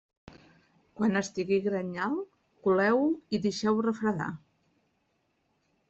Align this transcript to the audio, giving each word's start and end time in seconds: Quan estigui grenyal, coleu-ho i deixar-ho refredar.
Quan 0.99 1.19
estigui 1.21 1.59
grenyal, 1.67 2.17
coleu-ho 2.69 3.07
i 3.37 3.41
deixar-ho 3.47 3.87
refredar. 3.91 4.35